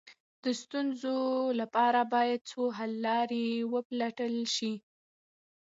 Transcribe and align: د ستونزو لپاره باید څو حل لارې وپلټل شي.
د 0.43 0.45
ستونزو 0.61 1.17
لپاره 1.59 2.01
باید 2.13 2.39
څو 2.51 2.61
حل 2.77 2.91
لارې 3.07 3.45
وپلټل 3.73 4.35
شي. 4.55 4.73